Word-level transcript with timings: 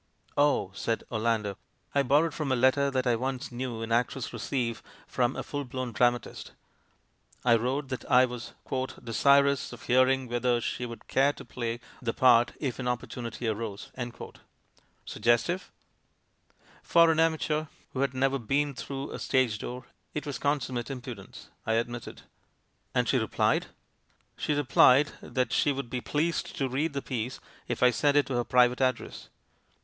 "Oh!" 0.35 0.71
said 0.73 1.03
Orlando, 1.11 1.59
"I 1.93 2.01
borrowed 2.01 2.33
from 2.33 2.51
a 2.51 2.55
let 2.55 2.73
ter 2.73 2.89
that 2.89 3.05
I 3.05 3.15
once 3.15 3.51
knew 3.51 3.83
an 3.83 3.91
actress 3.91 4.33
receive 4.33 4.81
from 5.05 5.35
a 5.35 5.43
full 5.43 5.63
blown 5.63 5.91
dramatist; 5.91 6.53
I 7.45 7.55
wrote 7.55 7.89
that 7.89 8.03
I 8.09 8.25
was 8.25 8.53
'desir 8.69 9.45
ous 9.45 9.71
of 9.71 9.83
hearing 9.83 10.27
whether 10.27 10.59
she 10.59 10.87
would 10.87 11.07
care 11.07 11.33
to 11.33 11.45
play 11.45 11.79
the 12.01 12.15
part 12.15 12.53
if 12.59 12.79
an 12.79 12.87
opportunity 12.87 13.47
arose.' 13.47 13.91
Suggestive?" 15.05 15.71
"For 16.81 17.11
an 17.11 17.19
amateur 17.19 17.67
who 17.93 17.99
had 17.99 18.15
never 18.15 18.39
been 18.39 18.73
through 18.73 19.11
a 19.11 19.19
stage 19.19 19.59
door 19.59 19.85
it 20.15 20.25
was 20.25 20.39
consummate 20.39 20.89
impudence," 20.89 21.51
I 21.63 21.73
admitted. 21.73 22.23
"And 22.95 23.07
she 23.07 23.19
replied?" 23.19 23.67
"She 24.35 24.55
replied 24.55 25.11
that 25.21 25.53
she 25.53 25.71
would 25.71 25.91
be 25.91 26.01
pleased 26.01 26.55
to 26.57 26.67
read 26.67 26.93
the 26.93 27.03
piece 27.03 27.39
if 27.67 27.83
I 27.83 27.91
sent 27.91 28.17
it 28.17 28.25
to 28.25 28.33
her 28.33 28.43
private 28.43 28.81
address. 28.81 29.29